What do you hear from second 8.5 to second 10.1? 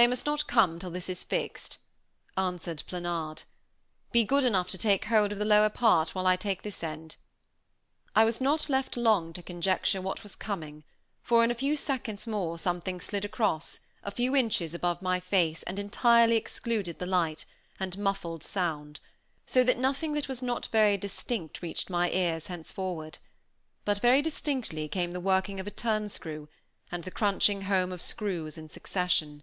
left long to conjecture